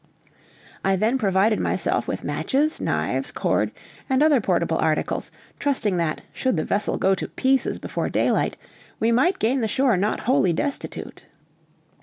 I 0.83 0.95
then 0.95 1.19
provided 1.19 1.59
myself 1.59 2.07
with 2.07 2.23
matches, 2.23 2.81
knives, 2.81 3.31
cord, 3.31 3.71
and 4.09 4.23
other 4.23 4.41
portable 4.41 4.79
articles, 4.79 5.29
trusting 5.59 5.97
that, 5.97 6.21
should 6.33 6.57
the 6.57 6.63
vessel 6.63 6.97
go 6.97 7.13
to 7.13 7.27
pieces 7.27 7.77
before 7.77 8.09
daylight, 8.09 8.57
we 8.99 9.11
might 9.11 9.37
gain 9.37 9.61
the 9.61 9.67
shore 9.67 9.97
not 9.97 10.21
wholly 10.21 10.53
destitute. 10.53 11.25